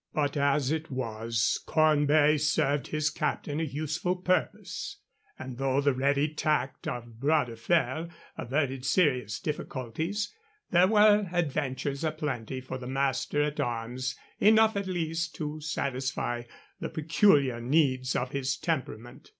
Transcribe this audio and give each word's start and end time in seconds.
But 0.15 0.35
as 0.35 0.71
it 0.71 0.89
was, 0.89 1.59
Cornbury 1.67 2.39
served 2.39 2.87
his 2.87 3.11
captain 3.11 3.59
a 3.59 3.63
useful 3.63 4.15
purpose; 4.15 4.97
and, 5.37 5.59
though 5.59 5.79
the 5.79 5.93
ready 5.93 6.27
tact 6.33 6.87
of 6.87 7.19
Bras 7.19 7.47
de 7.49 7.55
Fer 7.55 8.09
averted 8.35 8.83
serious 8.83 9.39
difficulties, 9.39 10.33
there 10.71 10.87
were 10.87 11.29
adventures 11.31 12.03
aplenty 12.03 12.61
for 12.61 12.79
the 12.79 12.87
master 12.87 13.43
at 13.43 13.59
arms 13.59 14.15
enough, 14.39 14.75
at 14.75 14.87
least, 14.87 15.35
to 15.35 15.59
satisfy 15.61 16.45
the 16.79 16.89
peculiar 16.89 17.61
needs 17.61 18.15
of 18.15 18.31
his 18.31 18.57
temperament. 18.57 19.29